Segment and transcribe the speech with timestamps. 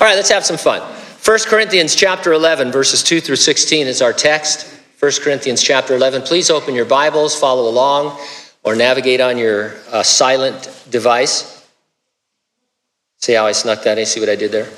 [0.00, 0.80] All right, let's have some fun.
[0.80, 4.72] 1 Corinthians chapter 11, verses 2 through 16 is our text.
[5.00, 6.22] 1 Corinthians chapter 11.
[6.22, 8.16] Please open your Bibles, follow along,
[8.62, 11.66] or navigate on your uh, silent device.
[13.16, 14.06] See how I snuck that in?
[14.06, 14.68] See what I did there?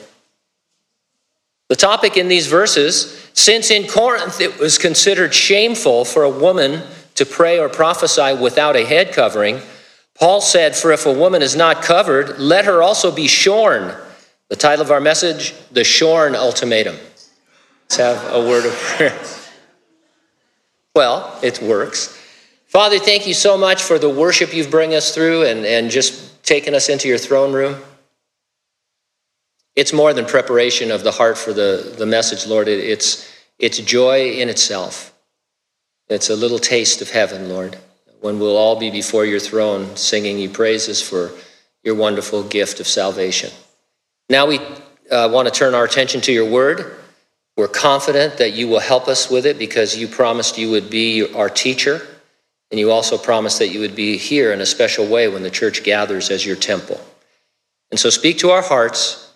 [1.69, 6.83] The topic in these verses since in Corinth it was considered shameful for a woman
[7.17, 9.61] to pray or prophesy without a head covering,
[10.15, 13.95] Paul said, For if a woman is not covered, let her also be shorn.
[14.51, 16.97] The title of our message, The Shorn Ultimatum.
[17.85, 19.17] Let's have a word of prayer.
[20.93, 22.21] Well, it works.
[22.67, 26.43] Father, thank you so much for the worship you've bring us through and, and just
[26.43, 27.81] taken us into your throne room.
[29.77, 32.67] It's more than preparation of the heart for the, the message, Lord.
[32.67, 35.15] It, it's, it's joy in itself.
[36.09, 37.79] It's a little taste of heaven, Lord,
[38.21, 41.31] when we'll all be before your throne singing you praises for
[41.85, 43.53] your wonderful gift of salvation.
[44.31, 44.61] Now we
[45.11, 46.97] uh, want to turn our attention to your word.
[47.57, 51.35] We're confident that you will help us with it because you promised you would be
[51.35, 52.01] our teacher,
[52.71, 55.51] and you also promised that you would be here in a special way when the
[55.51, 57.01] church gathers as your temple.
[57.91, 59.33] And so speak to our hearts.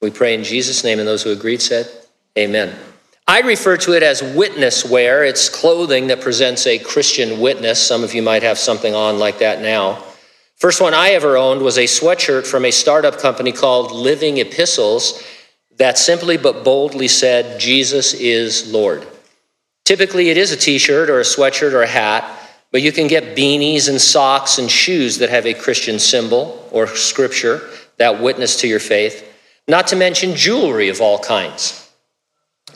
[0.00, 1.90] We pray in Jesus' name, and those who agreed said,
[2.38, 2.78] Amen.
[3.26, 5.24] I refer to it as witness wear.
[5.24, 7.84] It's clothing that presents a Christian witness.
[7.84, 10.04] Some of you might have something on like that now.
[10.60, 15.24] First one I ever owned was a sweatshirt from a startup company called Living Epistles
[15.78, 19.06] that simply but boldly said, Jesus is Lord.
[19.86, 22.38] Typically, it is a t shirt or a sweatshirt or a hat,
[22.72, 26.86] but you can get beanies and socks and shoes that have a Christian symbol or
[26.86, 27.66] scripture
[27.96, 29.26] that witness to your faith,
[29.66, 31.90] not to mention jewelry of all kinds.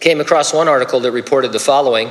[0.01, 2.11] Came across one article that reported the following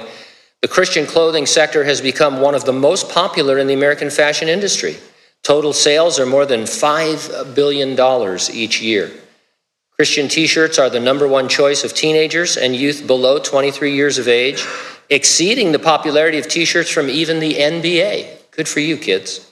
[0.61, 4.47] The Christian clothing sector has become one of the most popular in the American fashion
[4.47, 4.97] industry.
[5.43, 7.99] Total sales are more than $5 billion
[8.53, 9.11] each year.
[9.91, 14.17] Christian t shirts are the number one choice of teenagers and youth below 23 years
[14.17, 14.65] of age,
[15.09, 18.51] exceeding the popularity of t shirts from even the NBA.
[18.51, 19.51] Good for you, kids.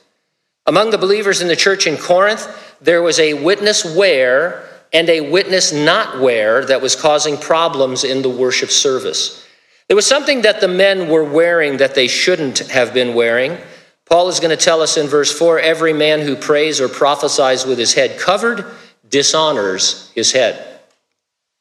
[0.66, 2.48] Among the believers in the church in Corinth,
[2.82, 8.22] there was a witness wear and a witness not wear that was causing problems in
[8.22, 9.46] the worship service.
[9.88, 13.58] There was something that the men were wearing that they shouldn't have been wearing.
[14.12, 17.66] Paul is going to tell us in verse 4 every man who prays or prophesies
[17.66, 18.66] with his head covered
[19.08, 20.82] dishonors his head.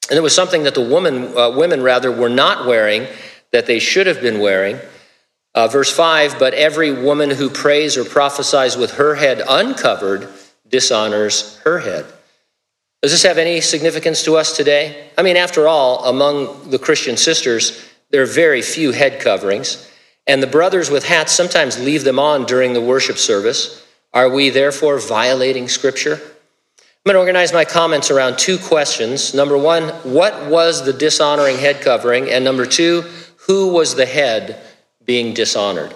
[0.08, 3.06] And there was something that the woman, uh, women rather were not wearing
[3.52, 4.80] that they should have been wearing.
[5.54, 10.28] Uh, verse 5 But every woman who prays or prophesies with her head uncovered
[10.68, 12.04] dishonors her head.
[13.00, 15.10] Does this have any significance to us today?
[15.16, 19.88] I mean, after all, among the Christian sisters, there are very few head coverings,
[20.30, 23.84] and the brothers with hats sometimes leave them on during the worship service.
[24.12, 26.14] Are we therefore violating Scripture?
[26.14, 26.20] I'm
[27.04, 29.34] going to organize my comments around two questions.
[29.34, 32.30] Number one, what was the dishonoring head covering?
[32.30, 33.00] And number two,
[33.48, 34.62] who was the head
[35.04, 35.92] being dishonored?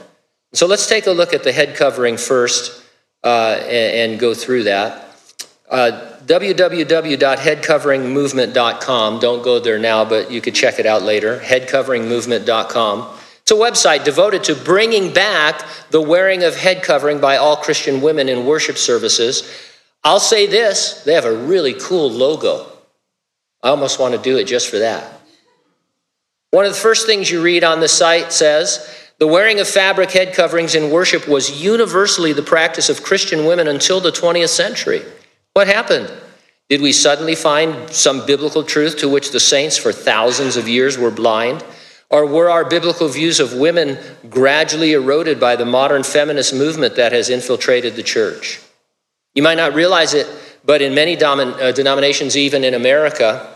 [0.53, 2.83] So let's take a look at the head covering first
[3.22, 5.16] uh, and, and, go through that.
[5.71, 9.21] Uh, www.headcoveringmovement.com.
[9.21, 11.39] Don't go there now, but you could check it out later.
[11.39, 13.21] Headcoveringmovement.com.
[13.44, 18.00] It's a website devoted to bringing back the wearing of head covering by all Christian
[18.00, 19.71] women in worship services.
[20.03, 22.66] I'll say this they have a really cool logo.
[23.62, 25.21] I almost want to do it just for that.
[26.53, 28.88] One of the first things you read on the site says
[29.19, 33.69] the wearing of fabric head coverings in worship was universally the practice of Christian women
[33.69, 35.03] until the 20th century.
[35.53, 36.10] What happened?
[36.71, 40.97] Did we suddenly find some biblical truth to which the saints for thousands of years
[40.97, 41.62] were blind?
[42.14, 43.98] Or were our biblical views of women
[44.30, 48.60] gradually eroded by the modern feminist movement that has infiltrated the church?
[49.34, 50.28] You might not realize it,
[50.64, 53.53] but in many domin- uh, denominations, even in America,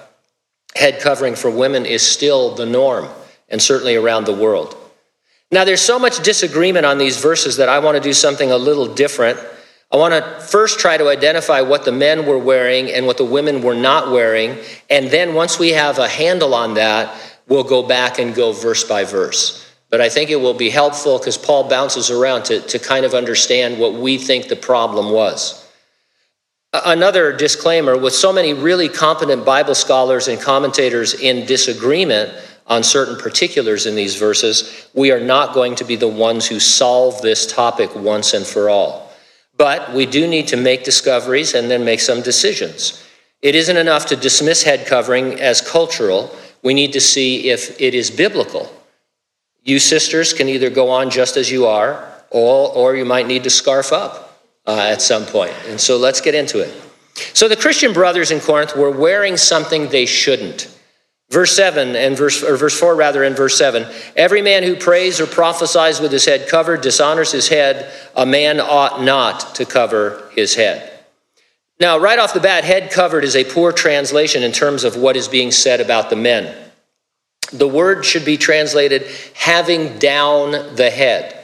[0.74, 3.08] head covering for women is still the norm,
[3.48, 4.76] and certainly around the world.
[5.52, 8.58] Now, there's so much disagreement on these verses that I want to do something a
[8.58, 9.38] little different.
[9.92, 13.24] I want to first try to identify what the men were wearing and what the
[13.24, 14.58] women were not wearing.
[14.90, 17.14] And then once we have a handle on that,
[17.48, 19.64] we'll go back and go verse by verse.
[19.90, 23.14] But I think it will be helpful because Paul bounces around to, to kind of
[23.14, 25.64] understand what we think the problem was.
[26.74, 32.30] Another disclaimer with so many really competent Bible scholars and commentators in disagreement
[32.66, 36.60] on certain particulars in these verses, we are not going to be the ones who
[36.60, 39.10] solve this topic once and for all.
[39.56, 43.02] But we do need to make discoveries and then make some decisions.
[43.40, 46.30] It isn't enough to dismiss head covering as cultural.
[46.62, 48.72] We need to see if it is biblical.
[49.62, 53.44] You sisters can either go on just as you are, or, or you might need
[53.44, 55.54] to scarf up uh, at some point.
[55.66, 56.74] And so let's get into it.
[57.34, 60.74] So the Christian brothers in Corinth were wearing something they shouldn't.
[61.30, 65.20] Verse 7 and verse or verse 4 rather in verse 7 every man who prays
[65.20, 70.22] or prophesies with his head covered dishonors his head a man ought not to cover
[70.34, 70.97] his head
[71.80, 75.16] now right off the bat head covered is a poor translation in terms of what
[75.16, 76.54] is being said about the men
[77.52, 81.34] the word should be translated having down the head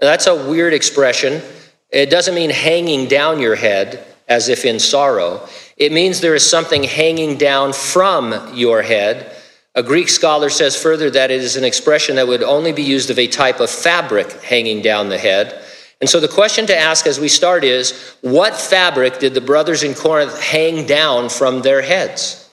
[0.00, 1.42] now, that's a weird expression
[1.90, 6.48] it doesn't mean hanging down your head as if in sorrow it means there is
[6.48, 9.30] something hanging down from your head.
[9.74, 13.10] A Greek scholar says further that it is an expression that would only be used
[13.10, 15.62] of a type of fabric hanging down the head.
[16.00, 19.82] And so the question to ask as we start is what fabric did the brothers
[19.82, 22.50] in Corinth hang down from their heads?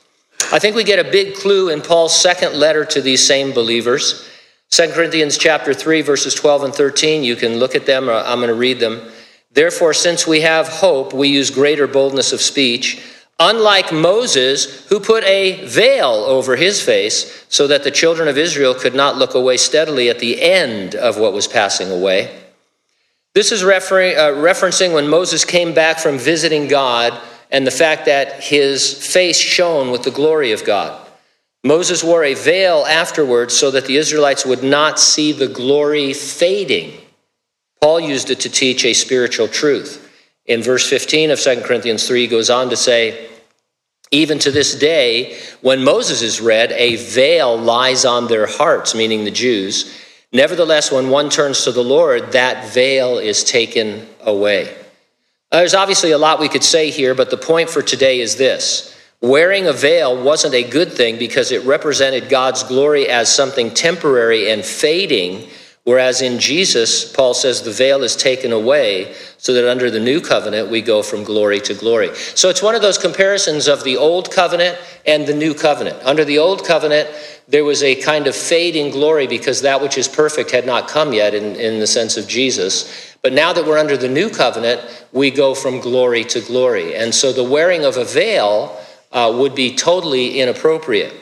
[0.51, 4.29] I think we get a big clue in Paul's second letter to these same believers.
[4.69, 8.47] 2 Corinthians chapter 3 verses 12 and 13, you can look at them, I'm going
[8.47, 9.11] to read them.
[9.51, 13.01] Therefore, since we have hope, we use greater boldness of speech
[13.39, 18.75] Unlike Moses, who put a veil over his face so that the children of Israel
[18.75, 22.42] could not look away steadily at the end of what was passing away.
[23.33, 27.19] This is refer- uh, referencing when Moses came back from visiting God
[27.49, 30.99] and the fact that his face shone with the glory of God.
[31.63, 36.99] Moses wore a veil afterwards so that the Israelites would not see the glory fading.
[37.81, 39.99] Paul used it to teach a spiritual truth.
[40.45, 43.29] In verse 15 of 2 Corinthians 3, he goes on to say,
[44.11, 49.23] even to this day, when Moses is read, a veil lies on their hearts, meaning
[49.23, 49.91] the Jews.
[50.33, 54.75] Nevertheless, when one turns to the Lord, that veil is taken away.
[55.51, 58.89] There's obviously a lot we could say here, but the point for today is this.
[59.21, 64.49] Wearing a veil wasn't a good thing because it represented God's glory as something temporary
[64.49, 65.47] and fading
[65.85, 70.21] Whereas in Jesus, Paul says the veil is taken away so that under the new
[70.21, 72.15] covenant we go from glory to glory.
[72.15, 76.01] So it's one of those comparisons of the old covenant and the new covenant.
[76.03, 77.09] Under the old covenant,
[77.49, 81.11] there was a kind of fading glory because that which is perfect had not come
[81.11, 83.17] yet in, in the sense of Jesus.
[83.21, 84.79] But now that we're under the new covenant,
[85.11, 86.95] we go from glory to glory.
[86.95, 88.79] And so the wearing of a veil
[89.11, 91.13] uh, would be totally inappropriate.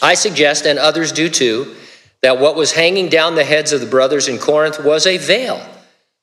[0.00, 1.76] I suggest, and others do too,
[2.22, 5.60] that what was hanging down the heads of the brothers in Corinth was a veil.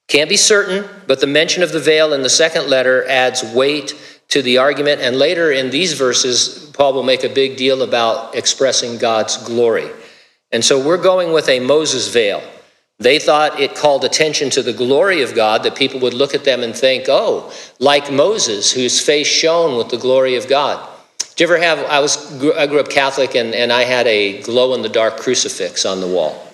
[0.07, 3.93] Can't be certain, but the mention of the veil in the second letter adds weight
[4.29, 5.01] to the argument.
[5.01, 9.89] And later in these verses, Paul will make a big deal about expressing God's glory.
[10.51, 12.41] And so we're going with a Moses veil.
[12.97, 16.43] They thought it called attention to the glory of God, that people would look at
[16.43, 20.85] them and think, oh, like Moses, whose face shone with the glory of God.
[21.39, 21.79] You ever have?
[21.85, 22.17] I was
[22.53, 26.01] I grew up Catholic, and, and I had a glow in the dark crucifix on
[26.01, 26.45] the wall.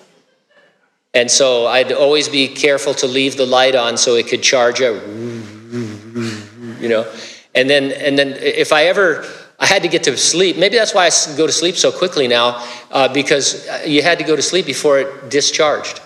[1.12, 4.80] And so I'd always be careful to leave the light on so it could charge
[4.82, 7.12] up, you know.
[7.52, 9.24] And then and then if I ever
[9.58, 10.56] I had to get to sleep.
[10.56, 14.24] Maybe that's why I go to sleep so quickly now, uh, because you had to
[14.24, 16.00] go to sleep before it discharged.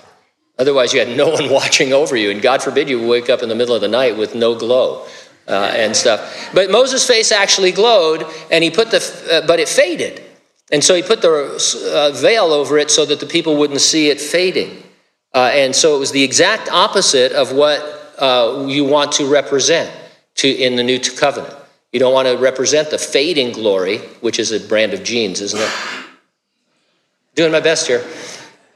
[0.59, 3.49] Otherwise, you had no one watching over you, and God forbid you wake up in
[3.49, 5.07] the middle of the night with no glow
[5.51, 6.51] uh, and stuff.
[6.55, 9.01] But Moses' face actually glowed, and he put the,
[9.31, 10.23] uh, but it faded.
[10.73, 14.09] And so he put the uh, veil over it so that the people wouldn't see
[14.09, 14.83] it fading.
[15.35, 19.93] Uh, and so it was the exact opposite of what uh, you want to represent
[20.37, 21.55] to, in the New Covenant.
[21.93, 25.61] You don't want to represent the fading glory, which is a brand of jeans, isn't
[25.61, 25.73] it?
[27.35, 28.01] Doing my best here.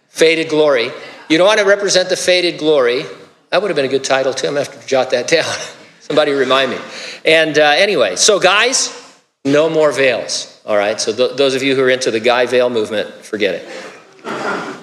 [0.09, 0.91] Faded glory.
[1.29, 3.05] You don't want to represent the faded glory.
[3.51, 4.49] That would have been a good title too.
[4.49, 5.84] I'm going to have to jot that down.
[6.05, 6.79] Somebody remind me.
[7.25, 10.61] And uh, anyway, so guys, no more veils.
[10.67, 11.01] All right.
[11.01, 14.81] So th- those of you who are into the guy veil movement, forget it.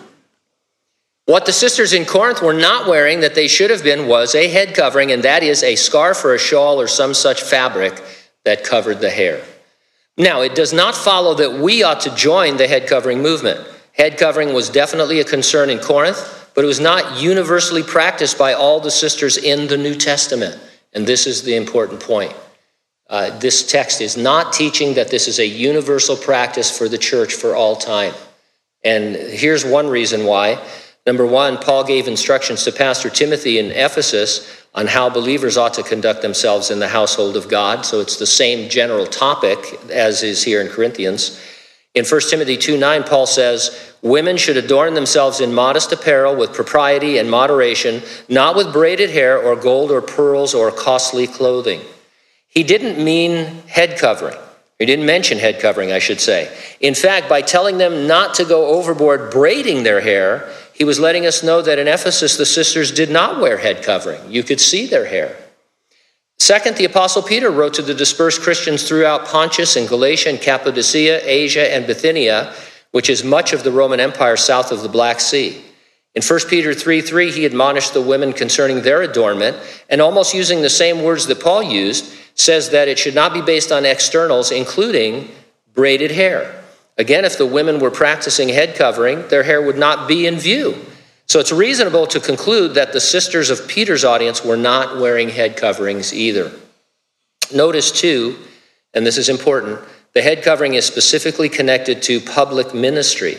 [1.28, 4.48] What the sisters in Corinth were not wearing that they should have been was a
[4.48, 8.02] head covering, and that is a scarf or a shawl or some such fabric
[8.44, 9.44] that covered the hair.
[10.18, 13.60] Now, it does not follow that we ought to join the head covering movement.
[13.94, 18.54] Head covering was definitely a concern in Corinth, but it was not universally practiced by
[18.54, 20.60] all the sisters in the New Testament.
[20.94, 22.34] And this is the important point.
[23.10, 27.34] Uh, this text is not teaching that this is a universal practice for the church
[27.34, 28.14] for all time.
[28.84, 30.64] And here's one reason why.
[31.06, 35.84] Number one, Paul gave instructions to Pastor Timothy in Ephesus on how believers ought to
[35.84, 37.86] conduct themselves in the household of God.
[37.86, 39.58] So it's the same general topic
[39.90, 41.40] as is here in Corinthians.
[41.94, 46.54] In 1 Timothy 2 9, Paul says, Women should adorn themselves in modest apparel with
[46.54, 51.82] propriety and moderation, not with braided hair or gold or pearls or costly clothing.
[52.48, 54.38] He didn't mean head covering.
[54.80, 56.52] He didn't mention head covering, I should say.
[56.80, 61.26] In fact, by telling them not to go overboard braiding their hair, he was letting
[61.26, 64.20] us know that in Ephesus the sisters did not wear head covering.
[64.32, 65.38] You could see their hair.
[66.42, 71.22] Second, the Apostle Peter wrote to the dispersed Christians throughout Pontus and Galatia and Cappadocia,
[71.24, 72.56] Asia, and Bithynia,
[72.90, 75.64] which is much of the Roman Empire south of the Black Sea.
[76.16, 79.56] In 1 Peter 3 3, he admonished the women concerning their adornment,
[79.88, 83.44] and almost using the same words that Paul used, says that it should not be
[83.44, 85.30] based on externals, including
[85.76, 86.64] braided hair.
[86.98, 90.88] Again, if the women were practicing head covering, their hair would not be in view.
[91.32, 95.56] So it's reasonable to conclude that the sisters of Peter's audience were not wearing head
[95.56, 96.52] coverings either.
[97.56, 98.38] Notice, too,
[98.94, 99.80] and this is important,
[100.12, 103.38] the head covering is specifically connected to public ministry.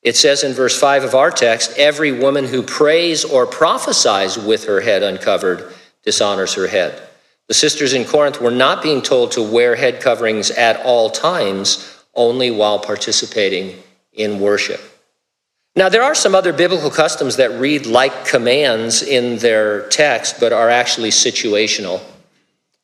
[0.00, 4.64] It says in verse 5 of our text every woman who prays or prophesies with
[4.64, 5.74] her head uncovered
[6.04, 7.02] dishonors her head.
[7.48, 12.02] The sisters in Corinth were not being told to wear head coverings at all times,
[12.14, 13.76] only while participating
[14.14, 14.80] in worship.
[15.76, 20.52] Now, there are some other biblical customs that read like commands in their text, but
[20.52, 22.00] are actually situational.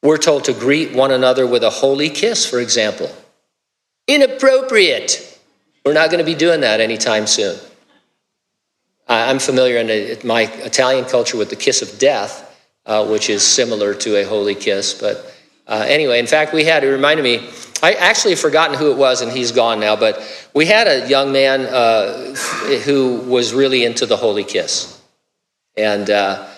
[0.02, 3.11] We're told to greet one another with a holy kiss, for example.
[4.06, 5.40] Inappropriate.
[5.87, 7.58] We're not going to be doing that anytime soon.
[9.08, 12.49] I'm familiar in my Italian culture with the kiss of death,
[12.84, 14.92] uh, which is similar to a holy kiss.
[14.92, 15.31] But
[15.66, 17.49] uh, anyway, in fact, we had, it reminded me,
[17.83, 20.21] I actually forgotten who it was, and he's gone now, but
[20.54, 22.35] we had a young man uh,
[22.85, 25.00] who was really into the holy kiss.
[25.76, 26.49] And uh,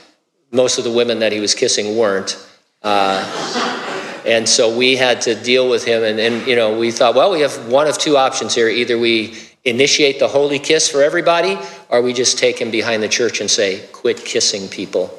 [0.50, 2.36] most of the women that he was kissing weren't.
[2.82, 6.02] Uh, and so we had to deal with him.
[6.02, 8.68] And, and, you know, we thought, well, we have one of two options here.
[8.68, 11.58] Either we initiate the holy kiss for everybody,
[11.88, 15.18] or we just take him behind the church and say, quit kissing people.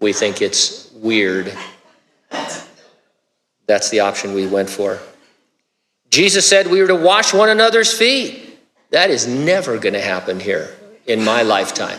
[0.00, 1.56] We think it's weird
[3.66, 4.98] that's the option we went for.
[6.10, 8.58] Jesus said we were to wash one another's feet.
[8.90, 10.74] That is never going to happen here
[11.06, 11.98] in my lifetime,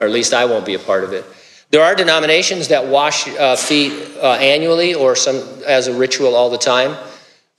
[0.00, 1.24] or at least I won't be a part of it.
[1.70, 6.48] There are denominations that wash uh, feet uh, annually or some as a ritual all
[6.48, 6.96] the time.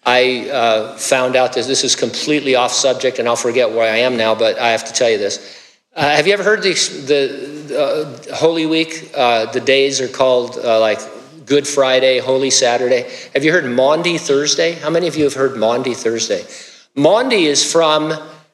[0.06, 3.98] I uh, found out that this is completely off subject, and I'll forget where I
[3.98, 5.78] am now, but I have to tell you this.
[5.96, 6.74] Uh, have you ever heard the,
[7.06, 9.12] the uh, Holy Week?
[9.14, 11.02] Uh, the days are called like
[11.50, 13.10] Good Friday, Holy Saturday.
[13.34, 14.74] Have you heard Maundy Thursday?
[14.74, 16.46] How many of you have heard Maundy Thursday?
[16.94, 18.14] Maundy is from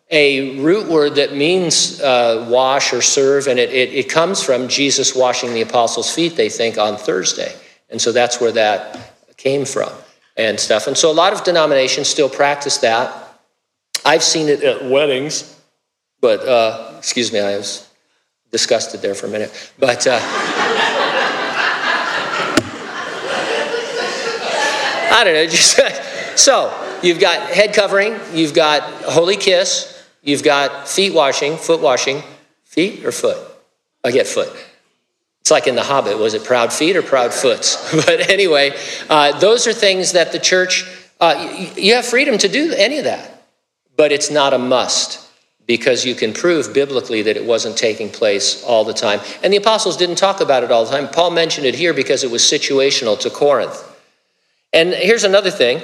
[0.09, 4.69] a root word that means uh, wash or serve, and it, it, it comes from
[4.69, 7.53] Jesus washing the apostles' feet, they think, on Thursday.
[7.89, 9.91] And so that's where that came from
[10.37, 10.87] and stuff.
[10.87, 13.13] And so a lot of denominations still practice that.
[14.05, 15.59] I've seen it at weddings,
[16.21, 17.89] but uh, excuse me, I was
[18.51, 19.73] disgusted there for a minute.
[19.77, 20.07] But.
[20.09, 20.91] Uh,
[25.15, 25.45] I don't know.
[25.49, 25.79] Just
[26.37, 32.21] so you've got head covering, you've got holy kiss, you've got feet washing, foot washing,
[32.65, 33.37] feet or foot.
[34.03, 34.53] I get foot.
[35.39, 36.17] It's like in The Hobbit.
[36.17, 37.93] Was it proud feet or proud foots?
[38.05, 38.77] but anyway,
[39.09, 40.85] uh, those are things that the church.
[41.21, 43.47] Uh, you have freedom to do any of that,
[43.95, 45.25] but it's not a must
[45.65, 49.21] because you can prove biblically that it wasn't taking place all the time.
[49.41, 51.07] And the apostles didn't talk about it all the time.
[51.07, 53.94] Paul mentioned it here because it was situational to Corinth.
[54.75, 55.81] And here's another thing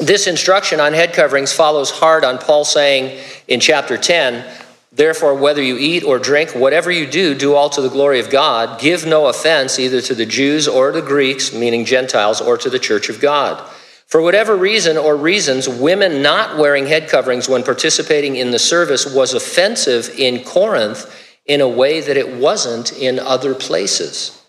[0.00, 4.44] this instruction on head coverings follows hard on Paul saying in chapter 10,
[4.90, 8.30] Therefore, whether you eat or drink, whatever you do, do all to the glory of
[8.30, 8.80] God.
[8.80, 12.78] Give no offense either to the Jews or the Greeks, meaning Gentiles, or to the
[12.78, 13.66] church of God.
[14.06, 19.06] For whatever reason or reasons, women not wearing head coverings when participating in the service
[19.06, 21.10] was offensive in Corinth
[21.46, 24.41] in a way that it wasn't in other places.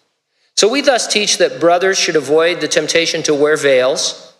[0.55, 4.33] So we thus teach that brothers should avoid the temptation to wear veils,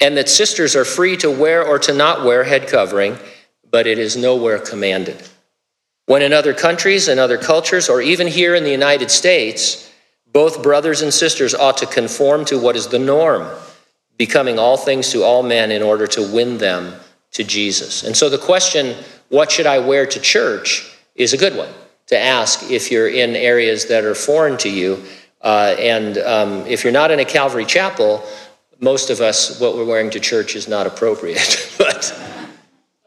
[0.00, 3.16] and that sisters are free to wear or to not wear head covering,
[3.70, 5.22] but it is nowhere commanded.
[6.06, 9.90] When in other countries and other cultures, or even here in the United States,
[10.32, 13.46] both brothers and sisters ought to conform to what is the norm,
[14.18, 16.94] becoming all things to all men in order to win them
[17.30, 18.02] to Jesus.
[18.02, 18.96] And so the question,
[19.28, 21.68] what should I wear to church, is a good one
[22.12, 25.02] to ask if you're in areas that are foreign to you.
[25.40, 28.22] Uh, and um, if you're not in a Calvary chapel,
[28.80, 31.74] most of us, what we're wearing to church is not appropriate.
[31.78, 32.14] but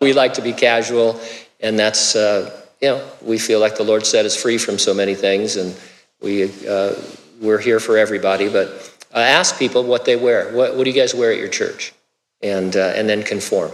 [0.02, 1.20] we like to be casual,
[1.60, 4.94] and that's, uh, you know, we feel like the Lord set us free from so
[4.94, 5.76] many things, and
[6.22, 6.96] we, uh,
[7.40, 8.50] we're here for everybody.
[8.50, 10.52] But uh, ask people what they wear.
[10.52, 11.94] What, what, do you guys wear at your church?
[12.42, 13.72] And, uh, and then conform.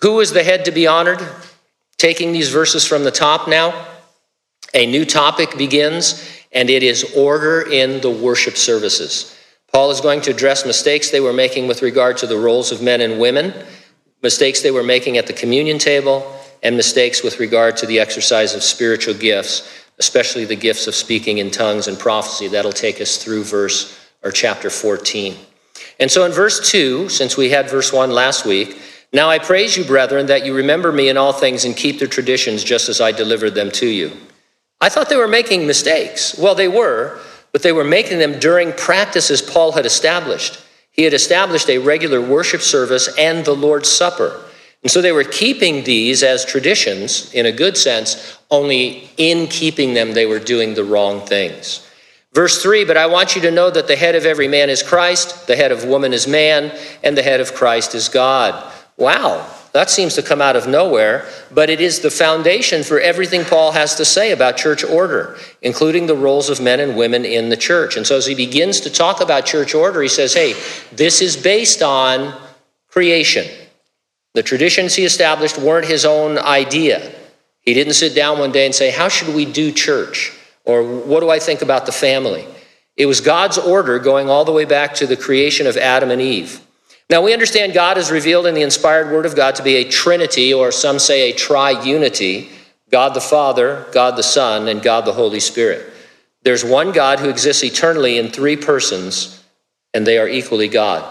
[0.00, 1.20] Who is the head to be honored?
[1.98, 3.86] Taking these verses from the top now.
[4.74, 9.36] A new topic begins, and it is order in the worship services.
[9.72, 12.82] Paul is going to address mistakes they were making with regard to the roles of
[12.82, 13.54] men and women,
[14.22, 18.54] mistakes they were making at the communion table, and mistakes with regard to the exercise
[18.54, 22.48] of spiritual gifts, especially the gifts of speaking in tongues and prophecy.
[22.48, 25.36] That'll take us through verse or chapter 14.
[25.98, 28.80] And so in verse 2, since we had verse 1 last week,
[29.12, 32.06] now I praise you, brethren, that you remember me in all things and keep the
[32.06, 34.12] traditions just as I delivered them to you.
[34.80, 36.38] I thought they were making mistakes.
[36.38, 37.20] Well, they were,
[37.52, 40.60] but they were making them during practices Paul had established.
[40.90, 44.40] He had established a regular worship service and the Lord's Supper.
[44.82, 49.92] And so they were keeping these as traditions in a good sense, only in keeping
[49.92, 51.86] them, they were doing the wrong things.
[52.32, 54.82] Verse 3 But I want you to know that the head of every man is
[54.82, 58.72] Christ, the head of woman is man, and the head of Christ is God.
[58.96, 63.44] Wow, that seems to come out of nowhere, but it is the foundation for everything
[63.44, 67.50] Paul has to say about church order, including the roles of men and women in
[67.50, 67.96] the church.
[67.96, 70.54] And so as he begins to talk about church order, he says, hey,
[70.90, 72.36] this is based on
[72.88, 73.46] creation.
[74.34, 77.12] The traditions he established weren't his own idea.
[77.62, 80.32] He didn't sit down one day and say, How should we do church?
[80.64, 82.46] Or what do I think about the family?
[82.96, 86.20] It was God's order going all the way back to the creation of Adam and
[86.20, 86.60] Eve.
[87.10, 89.90] Now, we understand God is revealed in the inspired Word of God to be a
[89.90, 92.50] Trinity, or some say a triunity
[92.88, 95.92] God the Father, God the Son, and God the Holy Spirit.
[96.42, 99.42] There's one God who exists eternally in three persons,
[99.92, 101.04] and they are equally God.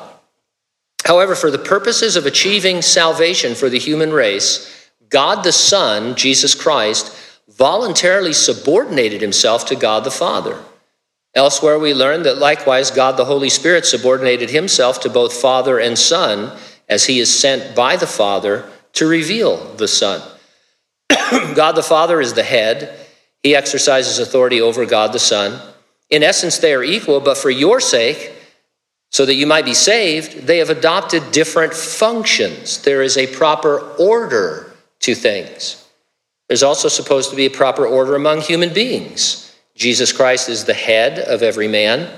[1.05, 6.55] However, for the purposes of achieving salvation for the human race, God the Son, Jesus
[6.55, 7.15] Christ,
[7.47, 10.59] voluntarily subordinated himself to God the Father.
[11.35, 15.97] Elsewhere, we learn that likewise God the Holy Spirit subordinated himself to both Father and
[15.97, 16.57] Son
[16.87, 20.21] as he is sent by the Father to reveal the Son.
[21.09, 23.05] God the Father is the head,
[23.43, 25.61] he exercises authority over God the Son.
[26.09, 28.33] In essence, they are equal, but for your sake,
[29.11, 32.81] so that you might be saved, they have adopted different functions.
[32.81, 34.71] There is a proper order
[35.01, 35.85] to things.
[36.47, 39.48] There's also supposed to be a proper order among human beings.
[39.79, 42.11] Jesus Christ is the head of every man.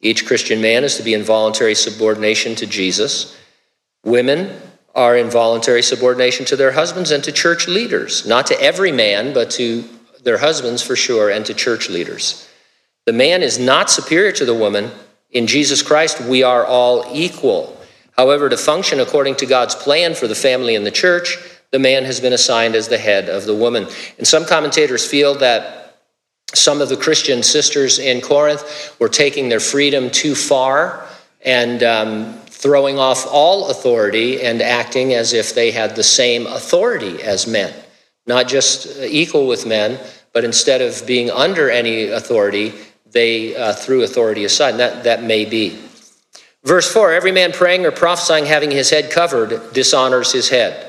[0.00, 3.36] Each Christian man is to be in voluntary subordination to Jesus.
[4.04, 4.56] Women
[4.94, 9.34] are in voluntary subordination to their husbands and to church leaders, not to every man,
[9.34, 9.82] but to
[10.22, 12.48] their husbands for sure, and to church leaders.
[13.04, 14.92] The man is not superior to the woman.
[15.32, 17.76] In Jesus Christ, we are all equal.
[18.16, 21.36] However, to function according to God's plan for the family and the church,
[21.72, 23.88] the man has been assigned as the head of the woman.
[24.18, 25.87] And some commentators feel that
[26.54, 31.06] some of the Christian sisters in Corinth were taking their freedom too far
[31.44, 37.22] and um, throwing off all authority and acting as if they had the same authority
[37.22, 37.72] as men,
[38.26, 40.00] not just equal with men,
[40.32, 42.72] but instead of being under any authority,
[43.10, 44.70] they uh, threw authority aside.
[44.70, 45.78] And that, that may be.
[46.64, 50.84] Verse 4 Every man praying or prophesying having his head covered dishonors his head.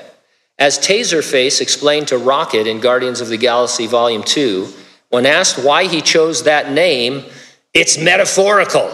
[0.58, 4.68] As Taserface explained to Rocket in Guardians of the Galaxy Volume 2,
[5.10, 7.26] when asked why he chose that name,
[7.74, 8.90] it's metaphorical.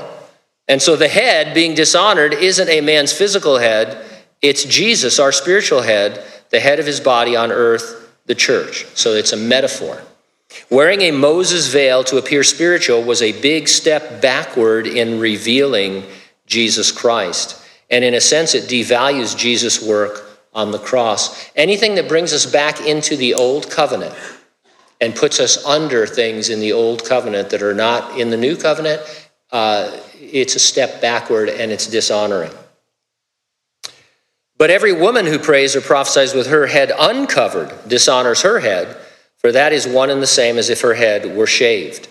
[0.68, 4.04] And so the head being dishonored isn't a man's physical head,
[4.42, 8.86] it's Jesus, our spiritual head, the head of his body on earth, the church.
[8.96, 10.02] So it's a metaphor.
[10.70, 16.04] Wearing a Moses veil to appear spiritual was a big step backward in revealing
[16.46, 17.62] Jesus Christ.
[17.90, 21.52] And in a sense, it devalues Jesus' work on the cross.
[21.56, 24.16] Anything that brings us back into the old covenant
[25.02, 28.56] and puts us under things in the old covenant that are not in the new
[28.56, 29.02] covenant,
[29.52, 32.52] uh, it's a step backward and it's dishonoring.
[34.58, 38.98] But every woman who prays or prophesies with her head uncovered dishonors her head,
[39.38, 42.08] for that is one and the same as if her head were shaved.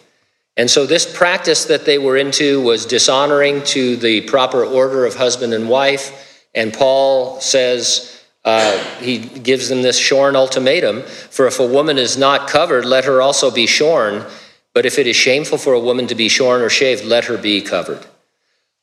[0.57, 5.17] And so, this practice that they were into was dishonoring to the proper order of
[5.17, 6.47] husband and wife.
[6.55, 8.14] And Paul says,
[8.45, 13.05] uh, he gives them this shorn ultimatum For if a woman is not covered, let
[13.05, 14.25] her also be shorn.
[14.75, 17.39] But if it is shameful for a woman to be shorn or shaved, let her
[17.39, 18.05] be covered.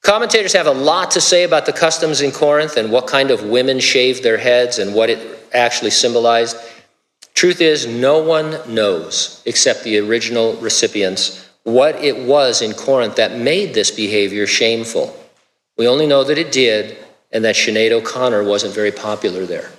[0.02, 3.44] Commentators have a lot to say about the customs in Corinth and what kind of
[3.44, 5.20] women shaved their heads and what it
[5.54, 6.58] actually symbolized.
[7.36, 13.38] Truth is, no one knows except the original recipients what it was in Corinth that
[13.38, 15.16] made this behavior shameful.
[15.78, 16.98] We only know that it did
[17.32, 19.72] and that Sinead O'Connor wasn't very popular there.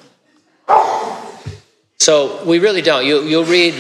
[1.99, 3.07] So we really don't.
[3.07, 3.75] You, you'll read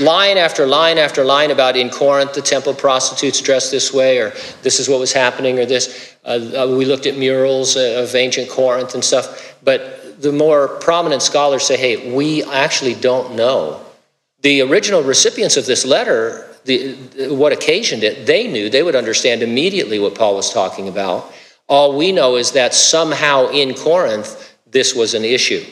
[0.00, 4.30] line after line after line about in Corinth, the temple prostitutes dressed this way, or
[4.62, 6.16] this is what was happening, or this.
[6.24, 9.56] Uh, uh we looked at murals of ancient Corinth and stuff.
[9.62, 13.80] But the more prominent scholars say, hey, we actually don't know.
[14.42, 16.94] The original recipients of this letter, the,
[17.30, 21.32] what occasioned it, they knew, they would understand immediately what Paul was talking about.
[21.68, 25.64] All we know is that somehow in Corinth, this was an issue.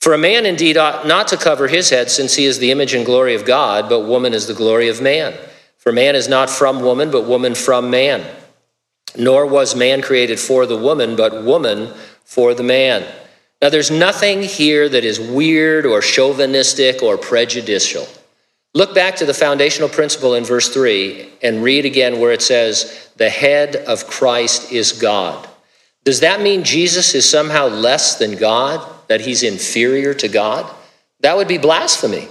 [0.00, 2.94] For a man indeed ought not to cover his head, since he is the image
[2.94, 5.34] and glory of God, but woman is the glory of man.
[5.78, 8.24] For man is not from woman, but woman from man.
[9.16, 11.92] Nor was man created for the woman, but woman
[12.24, 13.04] for the man.
[13.60, 18.08] Now, there's nothing here that is weird or chauvinistic or prejudicial.
[18.74, 23.10] Look back to the foundational principle in verse 3 and read again where it says,
[23.16, 25.46] The head of Christ is God.
[26.04, 30.72] Does that mean Jesus is somehow less than God, that he's inferior to God?
[31.20, 32.28] That would be blasphemy.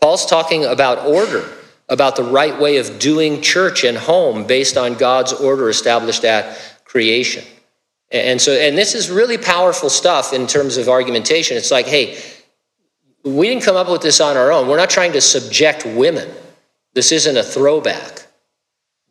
[0.00, 1.50] Paul's talking about order,
[1.88, 6.58] about the right way of doing church and home based on God's order established at
[6.84, 7.44] creation.
[8.10, 11.56] And so, and this is really powerful stuff in terms of argumentation.
[11.56, 12.20] It's like, hey,
[13.26, 14.68] we didn't come up with this on our own.
[14.68, 16.30] We're not trying to subject women.
[16.94, 18.26] This isn't a throwback.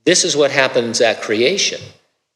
[0.06, 1.82] This is what happens at creation.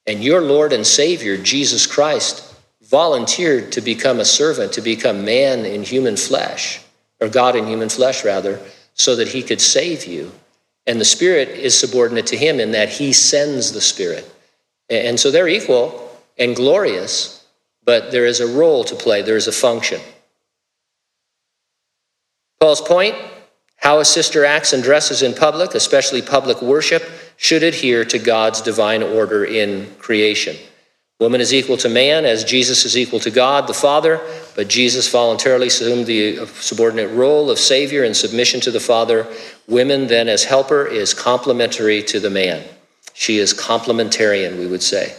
[0.06, 5.66] And your Lord and Savior, Jesus Christ, volunteered to become a servant, to become man
[5.66, 6.82] in human flesh,
[7.22, 8.60] or God in human flesh, rather,
[8.94, 10.32] so that he could save you.
[10.86, 14.30] And the Spirit is subordinate to him in that he sends the Spirit.
[14.90, 17.46] And so they're equal and glorious,
[17.86, 20.02] but there is a role to play, there is a function.
[22.60, 23.16] Paul's point
[23.78, 27.02] how a sister acts and dresses in public, especially public worship,
[27.38, 30.58] should adhere to God's divine order in creation.
[31.22, 34.20] Woman is equal to man as Jesus is equal to God the Father,
[34.56, 39.26] but Jesus voluntarily assumed the subordinate role of Savior in submission to the Father.
[39.68, 42.66] Women, then, as helper, is complementary to the man.
[43.14, 45.16] She is complementarian, we would say.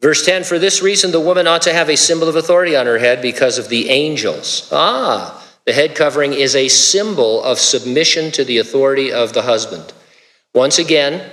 [0.00, 2.86] Verse 10 For this reason, the woman ought to have a symbol of authority on
[2.86, 4.68] her head because of the angels.
[4.72, 9.92] Ah, the head covering is a symbol of submission to the authority of the husband.
[10.54, 11.30] Once again,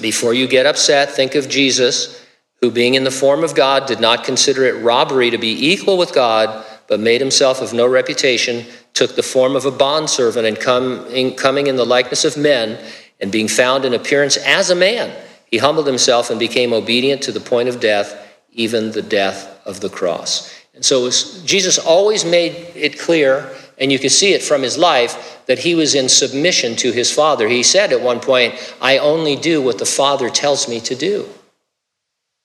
[0.00, 2.24] before you get upset, think of Jesus,
[2.60, 5.96] who, being in the form of God, did not consider it robbery to be equal
[5.96, 10.58] with God, but made himself of no reputation, took the form of a bondservant, and
[10.58, 12.78] come in, coming in the likeness of men,
[13.20, 15.14] and being found in appearance as a man
[15.50, 18.14] he humbled himself and became obedient to the point of death,
[18.52, 20.54] even the death of the cross.
[20.78, 21.10] And so
[21.44, 25.74] Jesus always made it clear, and you can see it from his life, that he
[25.74, 27.48] was in submission to his Father.
[27.48, 31.28] He said at one point, I only do what the Father tells me to do.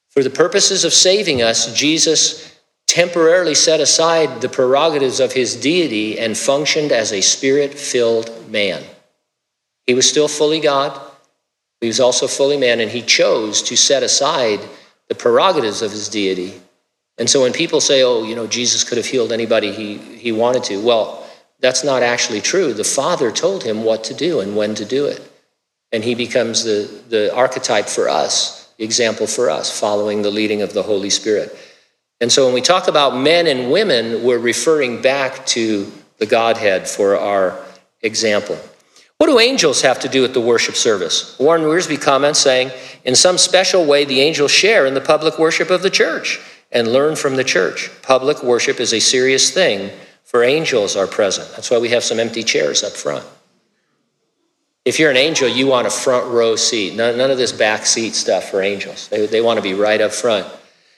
[0.10, 2.52] For the purposes of saving us, Jesus
[2.88, 8.84] temporarily set aside the prerogatives of his deity and functioned as a spirit filled man.
[9.86, 11.00] He was still fully God,
[11.82, 14.60] he was also fully man, and he chose to set aside
[15.08, 16.60] the prerogatives of his deity.
[17.18, 20.32] And so when people say, oh, you know, Jesus could have healed anybody he, he
[20.32, 21.28] wanted to, well,
[21.60, 22.74] that's not actually true.
[22.74, 25.22] The Father told him what to do and when to do it.
[25.92, 30.64] And he becomes the, the archetype for us, the example for us, following the leading
[30.64, 31.56] of the Holy Spirit.
[32.20, 36.88] And so when we talk about men and women, we're referring back to the Godhead
[36.88, 37.64] for our
[38.02, 38.58] example.
[39.18, 41.38] What do angels have to do with the worship service?
[41.40, 42.72] Warren Wiersbe comments saying,
[43.06, 46.42] in some special way, the angels share in the public worship of the church
[46.74, 47.90] and learn from the church.
[48.02, 49.92] Public worship is a serious thing,
[50.24, 51.50] for angels are present.
[51.52, 53.26] That's why we have some empty chairs up front.
[54.84, 56.96] If you're an angel, you want a front row seat.
[56.96, 59.08] None, none of this back seat stuff for angels.
[59.08, 60.46] They, they want to be right up front.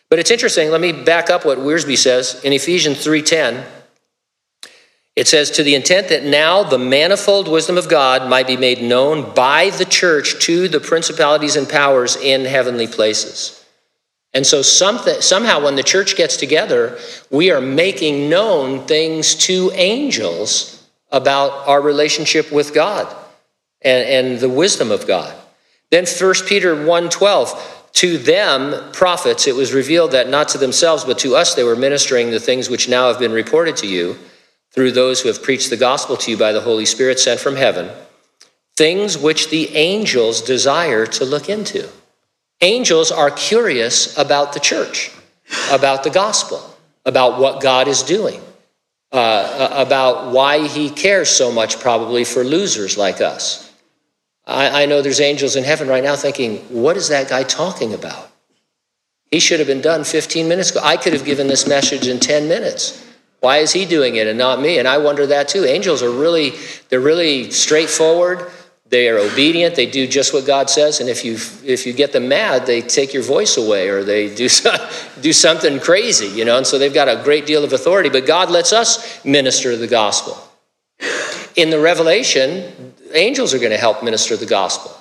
[0.09, 0.71] But it's interesting.
[0.71, 3.63] Let me back up what Wiersbe says in Ephesians 3:10.
[5.15, 8.81] It says, to the intent that now the manifold wisdom of God might be made
[8.81, 13.54] known by the church to the principalities and powers in heavenly places.
[14.35, 16.99] And so, somehow, when the church gets together,
[17.31, 23.07] we are making known things to angels about our relationship with God
[23.81, 25.33] and, and the wisdom of God.
[25.89, 31.17] Then 1 Peter 1:12, to them prophets it was revealed that not to themselves but
[31.19, 34.17] to us they were ministering the things which now have been reported to you
[34.71, 37.55] through those who have preached the gospel to you by the Holy Spirit sent from
[37.55, 37.89] heaven,
[38.75, 41.87] things which the angels desire to look into.
[42.61, 45.11] Angels are curious about the church,
[45.71, 46.61] about the gospel,
[47.05, 48.41] about what God is doing,
[49.11, 53.71] uh, about why he cares so much, probably, for losers like us.
[54.47, 57.93] I, I know there's angels in heaven right now thinking, what is that guy talking
[57.93, 58.31] about?
[59.31, 60.79] He should have been done 15 minutes ago.
[60.83, 63.03] I could have given this message in 10 minutes.
[63.39, 64.79] Why is he doing it and not me?
[64.79, 65.65] And I wonder that too.
[65.65, 66.53] Angels are really,
[66.89, 68.49] they're really straightforward.
[68.87, 69.75] They are obedient.
[69.75, 70.99] They do just what God says.
[70.99, 74.33] And if you if you get them mad, they take your voice away or they
[74.33, 74.47] do
[75.21, 76.57] do something crazy, you know.
[76.57, 78.09] And so they've got a great deal of authority.
[78.09, 80.37] But God lets us minister the gospel.
[81.55, 84.91] In the Revelation, angels are going to help minister the gospel.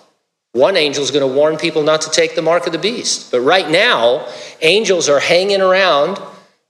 [0.53, 3.33] One angel is going to warn people not to take the mark of the beast.
[3.33, 4.27] But right now,
[4.62, 6.18] angels are hanging around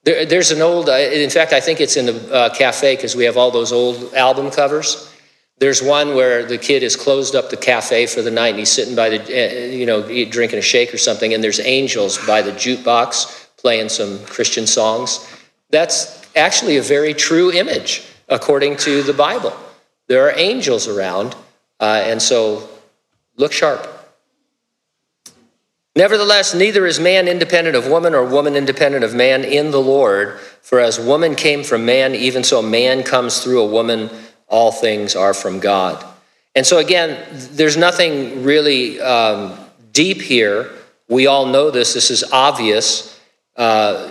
[0.05, 3.17] There, there's an old, uh, in fact, I think it's in the uh, cafe because
[3.17, 5.11] we have all those old album covers.
[5.59, 8.73] There's one where the kid has closed up the cafe for the night and he's
[8.73, 12.43] sitting by the, uh, you know, drinking a shake or something, and there's angels by
[12.43, 15.27] the jukebox playing some Christian songs.
[15.71, 19.57] That's actually a very true image according to the Bible.
[20.09, 21.35] There are angels around,
[21.81, 22.69] uh, and so
[23.37, 23.89] look sharp.
[25.97, 30.41] Nevertheless, neither is man independent of woman or woman independent of man in the Lord.
[30.61, 34.11] For as woman came from man, even so man comes through a woman.
[34.55, 35.97] All things are from God.
[36.55, 37.09] And so, again,
[37.59, 39.59] there's nothing really um,
[39.91, 40.71] deep here.
[41.09, 43.21] We all know this, this is obvious.
[43.57, 44.09] Uh,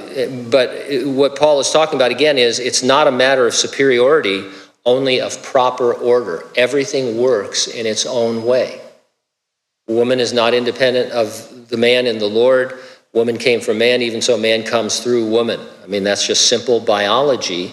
[0.49, 0.69] but
[1.05, 4.43] what Paul is talking about again is it's not a matter of superiority,
[4.85, 6.43] only of proper order.
[6.57, 8.81] Everything works in its own way.
[9.87, 12.77] Woman is not independent of the man in the Lord.
[13.13, 15.59] Woman came from man, even so, man comes through woman.
[15.83, 17.71] I mean, that's just simple biology.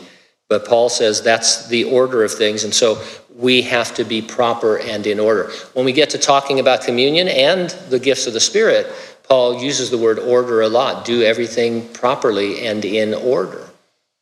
[0.50, 2.64] But Paul says that's the order of things.
[2.64, 3.00] And so
[3.36, 5.50] we have to be proper and in order.
[5.74, 8.88] When we get to talking about communion and the gifts of the Spirit,
[9.28, 11.04] Paul uses the word order a lot.
[11.04, 13.68] Do everything properly and in order.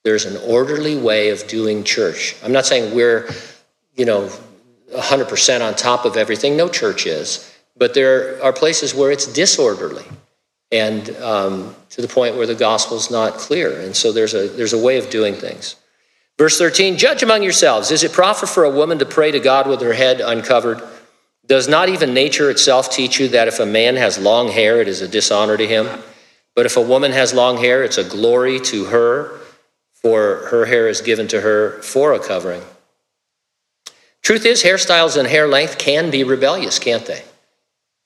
[0.05, 2.37] There's an orderly way of doing church.
[2.45, 3.31] I'm not saying we're,
[3.97, 4.31] you know,
[4.95, 6.59] 100% on top of everything.
[6.59, 7.57] No church is.
[7.75, 10.05] But there are places where it's disorderly
[10.71, 13.81] and um, to the point where the gospel's not clear.
[13.81, 15.77] And so there's a, there's a way of doing things.
[16.39, 17.91] Verse 13 Judge among yourselves.
[17.91, 20.81] Is it proper for a woman to pray to God with her head uncovered?
[21.47, 24.89] Does not even nature itself teach you that if a man has long hair, it
[24.89, 25.89] is a dishonor to him?
[26.55, 29.39] But if a woman has long hair, it's a glory to her,
[29.95, 32.63] for her hair is given to her for a covering.
[34.23, 37.23] Truth is, hairstyles and hair length can be rebellious, can't they?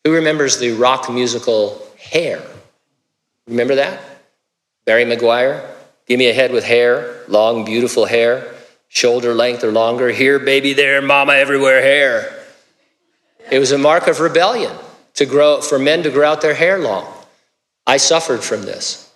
[0.04, 2.42] Who remembers the rock musical Hair?
[3.46, 4.00] Remember that?
[4.84, 5.71] Barry McGuire?
[6.06, 8.54] Give me a head with hair, long, beautiful hair,
[8.88, 10.10] shoulder length or longer.
[10.10, 12.38] Here, baby, there, mama, everywhere, hair.
[13.50, 14.76] It was a mark of rebellion
[15.14, 17.06] to grow, for men to grow out their hair long.
[17.86, 19.10] I suffered from this.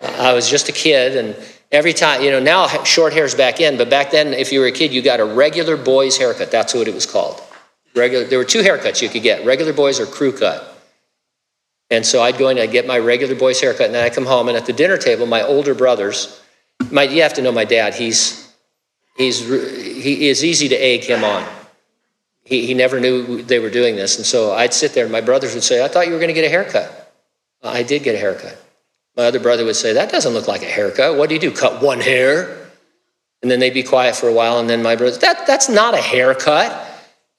[0.00, 1.36] I was just a kid, and
[1.72, 4.66] every time, you know, now short hair's back in, but back then, if you were
[4.66, 6.50] a kid, you got a regular boy's haircut.
[6.50, 7.40] That's what it was called.
[7.94, 10.73] Regular, there were two haircuts you could get regular boys or crew cut.
[11.90, 14.26] And so I'd go in, I'd get my regular boy's haircut, and then I'd come
[14.26, 16.40] home, and at the dinner table, my older brothers,
[16.90, 18.52] my, you have to know my dad, he's,
[19.16, 21.46] he's, he is easy to egg him on.
[22.44, 24.16] He, he never knew they were doing this.
[24.16, 26.28] And so I'd sit there, and my brothers would say, I thought you were going
[26.28, 27.12] to get a haircut.
[27.62, 28.60] I did get a haircut.
[29.16, 31.16] My other brother would say, That doesn't look like a haircut.
[31.16, 31.50] What do you do?
[31.50, 32.68] Cut one hair?
[33.42, 35.94] And then they'd be quiet for a while, and then my brother, that, That's not
[35.94, 36.93] a haircut.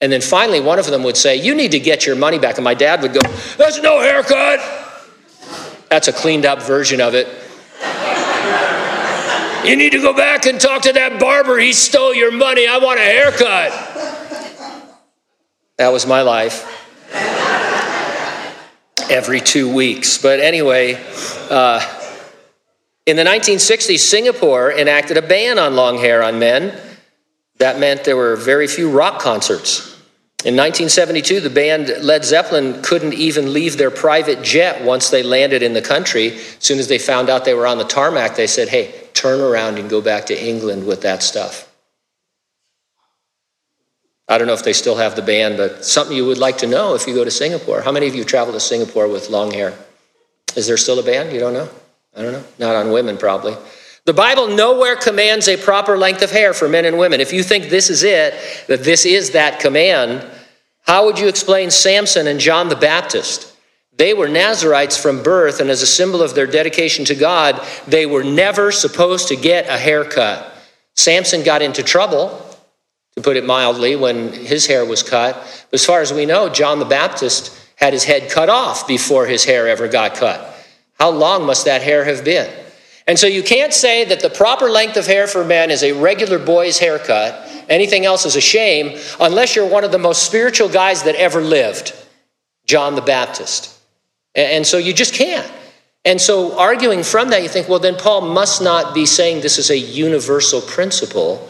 [0.05, 2.57] And then finally, one of them would say, You need to get your money back.
[2.57, 3.21] And my dad would go,
[3.57, 4.59] There's no haircut.
[5.89, 7.25] That's a cleaned up version of it.
[9.67, 11.57] you need to go back and talk to that barber.
[11.57, 12.67] He stole your money.
[12.67, 13.71] I want a haircut.
[15.77, 16.71] That was my life.
[19.09, 20.19] Every two weeks.
[20.19, 21.03] But anyway,
[21.49, 21.81] uh,
[23.07, 26.79] in the 1960s, Singapore enacted a ban on long hair on men.
[27.57, 29.94] That meant there were very few rock concerts.
[30.43, 35.63] In 1972, the band Led Zeppelin couldn't even leave their private jet once they landed
[35.63, 36.33] in the country.
[36.33, 39.41] As soon as they found out they were on the tarmac, they said, hey, turn
[39.41, 41.71] around and go back to England with that stuff.
[44.27, 46.67] I don't know if they still have the band, but something you would like to
[46.67, 47.81] know if you go to Singapore.
[47.81, 49.73] How many of you travel to Singapore with long hair?
[50.55, 51.31] Is there still a band?
[51.31, 51.69] You don't know?
[52.15, 52.43] I don't know.
[52.59, 53.55] Not on women, probably.
[54.05, 57.21] The Bible nowhere commands a proper length of hair for men and women.
[57.21, 58.35] If you think this is it,
[58.67, 60.25] that this is that command,
[60.81, 63.51] how would you explain Samson and John the Baptist?
[63.97, 68.05] They were Nazarites from birth, and as a symbol of their dedication to God, they
[68.05, 70.53] were never supposed to get a haircut.
[70.93, 72.45] Samson got into trouble
[73.15, 75.35] to put it mildly, when his hair was cut.
[75.71, 79.25] But as far as we know, John the Baptist had his head cut off before
[79.25, 80.53] his hair ever got cut.
[80.99, 82.64] How long must that hair have been?
[83.07, 85.91] And so you can't say that the proper length of hair for men is a
[85.91, 87.47] regular boy's haircut.
[87.69, 91.41] Anything else is a shame, unless you're one of the most spiritual guys that ever
[91.41, 91.93] lived,
[92.65, 93.77] John the Baptist.
[94.33, 95.49] And so you just can't.
[96.03, 99.57] And so, arguing from that, you think, well, then Paul must not be saying this
[99.57, 101.49] is a universal principle.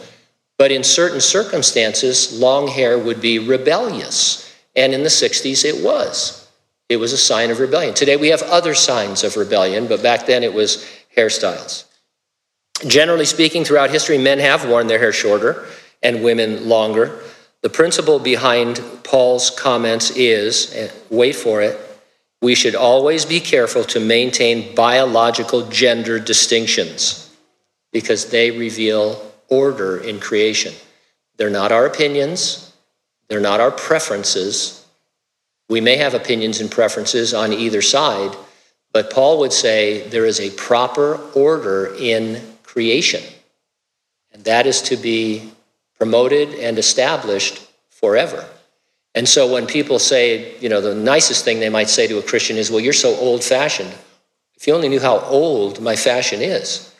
[0.58, 4.42] But in certain circumstances, long hair would be rebellious.
[4.74, 6.48] And in the 60s, it was.
[6.88, 7.94] It was a sign of rebellion.
[7.94, 11.84] Today, we have other signs of rebellion, but back then it was hairstyles.
[12.86, 15.66] Generally speaking, throughout history, men have worn their hair shorter
[16.02, 17.22] and women longer.
[17.62, 21.80] The principle behind Paul's comments is wait for it,
[22.42, 27.34] we should always be careful to maintain biological gender distinctions
[27.92, 30.74] because they reveal order in creation.
[31.38, 32.72] They're not our opinions,
[33.28, 34.86] they're not our preferences.
[35.68, 38.36] We may have opinions and preferences on either side,
[38.96, 43.22] but Paul would say there is a proper order in creation,
[44.32, 45.50] and that is to be
[45.98, 48.42] promoted and established forever.
[49.14, 52.22] And so when people say, you know, the nicest thing they might say to a
[52.22, 53.92] Christian is, well, you're so old fashioned.
[54.56, 56.90] If you only knew how old my fashion is,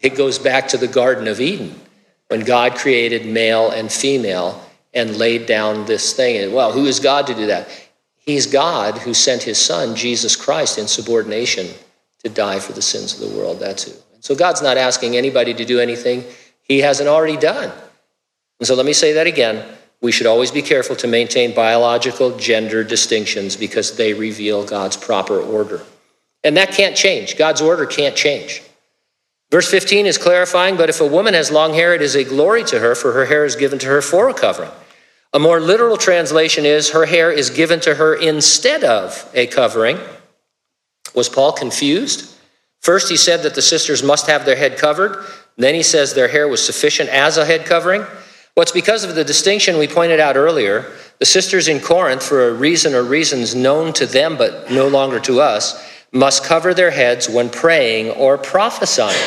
[0.00, 1.80] it goes back to the Garden of Eden
[2.26, 4.60] when God created male and female
[4.92, 6.36] and laid down this thing.
[6.42, 7.68] And well, who is God to do that?
[8.24, 11.68] He's God who sent his son, Jesus Christ, in subordination
[12.22, 13.60] to die for the sins of the world.
[13.60, 13.92] That's who.
[14.20, 16.24] So God's not asking anybody to do anything
[16.62, 17.70] he hasn't already done.
[18.58, 19.76] And so let me say that again.
[20.00, 25.40] We should always be careful to maintain biological gender distinctions because they reveal God's proper
[25.40, 25.82] order.
[26.42, 27.36] And that can't change.
[27.36, 28.62] God's order can't change.
[29.50, 32.64] Verse 15 is clarifying, but if a woman has long hair, it is a glory
[32.64, 34.70] to her, for her hair is given to her for a covering.
[35.34, 39.98] A more literal translation is, her hair is given to her instead of a covering.
[41.12, 42.34] Was Paul confused?
[42.80, 45.24] First, he said that the sisters must have their head covered.
[45.56, 48.02] Then he says their hair was sufficient as a head covering.
[48.56, 50.92] Well, it's because of the distinction we pointed out earlier.
[51.18, 55.18] The sisters in Corinth, for a reason or reasons known to them but no longer
[55.20, 59.20] to us, must cover their heads when praying or prophesying.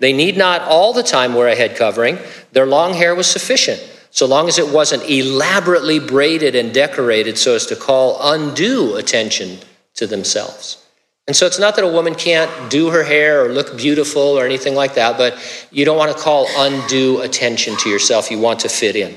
[0.00, 2.18] They need not all the time wear a head covering,
[2.50, 3.80] their long hair was sufficient,
[4.12, 9.58] so long as it wasn't elaborately braided and decorated so as to call undue attention
[9.94, 10.86] to themselves.
[11.26, 14.44] And so it's not that a woman can't do her hair or look beautiful or
[14.44, 18.30] anything like that, but you don't want to call undue attention to yourself.
[18.30, 19.16] You want to fit in.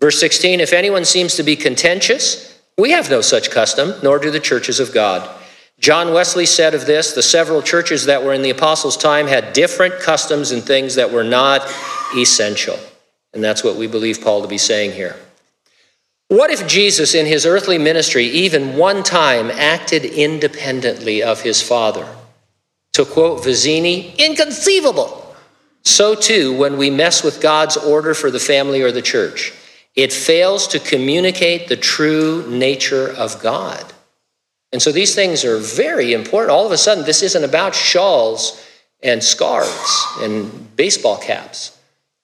[0.00, 4.30] Verse 16 If anyone seems to be contentious, we have no such custom, nor do
[4.30, 5.28] the churches of God.
[5.80, 9.52] John Wesley said of this the several churches that were in the apostles' time had
[9.52, 11.62] different customs and things that were not
[12.16, 12.78] essential.
[13.38, 15.14] And that's what we believe Paul to be saying here.
[16.26, 22.12] What if Jesus, in his earthly ministry, even one time acted independently of his Father?
[22.94, 25.36] To quote Vizzini, inconceivable.
[25.84, 29.52] So too, when we mess with God's order for the family or the church,
[29.94, 33.84] it fails to communicate the true nature of God.
[34.72, 36.50] And so these things are very important.
[36.50, 38.60] All of a sudden, this isn't about shawls
[39.00, 41.77] and scarves and baseball caps.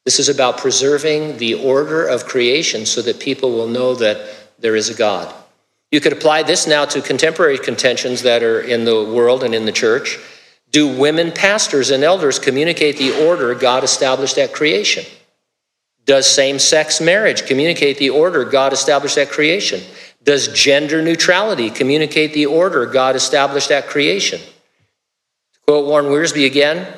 [0.05, 4.77] This is about preserving the order of creation so that people will know that there
[4.77, 5.35] is a God.
[5.91, 9.65] You could apply this now to contemporary contentions that are in the world and in
[9.65, 10.19] the church.
[10.71, 15.05] Do women pastors and elders communicate the order God established at creation?
[16.05, 19.81] Does same sex marriage communicate the order God established at creation?
[20.23, 24.41] Does gender neutrality communicate the order God established at creation?
[24.41, 26.93] To quote Warren Wiersbe again,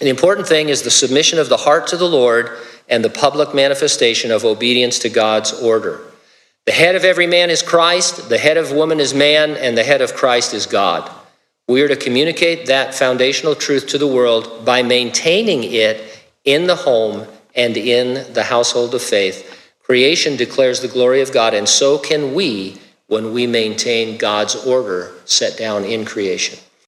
[0.00, 2.56] the important thing is the submission of the heart to the Lord
[2.88, 6.00] and the public manifestation of obedience to God's order.
[6.66, 9.84] The head of every man is Christ, the head of woman is man, and the
[9.84, 11.10] head of Christ is God.
[11.66, 16.76] We are to communicate that foundational truth to the world by maintaining it in the
[16.76, 19.70] home and in the household of faith.
[19.82, 25.12] Creation declares the glory of God, and so can we when we maintain God's order
[25.24, 26.58] set down in creation.